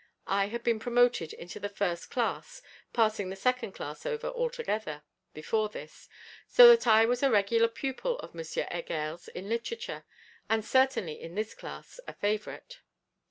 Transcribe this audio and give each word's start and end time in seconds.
I 0.25 0.47
had 0.47 0.63
been 0.63 0.79
promoted 0.79 1.31
into 1.31 1.59
the 1.59 1.69
first 1.69 2.09
class 2.09 2.63
(passing 2.91 3.29
the 3.29 3.35
second 3.35 3.73
class 3.73 4.03
over 4.03 4.25
altogether) 4.29 5.03
before 5.31 5.69
this, 5.69 6.09
so 6.47 6.67
that 6.69 6.87
I 6.87 7.05
was 7.05 7.21
a 7.21 7.29
regular 7.29 7.67
pupil 7.67 8.17
of 8.17 8.35
M. 8.35 8.43
Heger's 8.71 9.27
in 9.27 9.47
literature, 9.47 10.03
and 10.49 10.65
certainly 10.65 11.21
in 11.21 11.35
this 11.35 11.53
class, 11.53 11.99
a 12.07 12.13
favourite. 12.13 12.79